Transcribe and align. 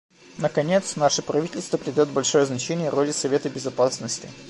Наконец, 0.39 0.95
наше 0.95 1.21
правительство 1.21 1.77
придает 1.77 2.09
большое 2.09 2.47
значение 2.47 2.89
роли 2.89 3.11
Совета 3.11 3.49
Безопасности. 3.51 4.27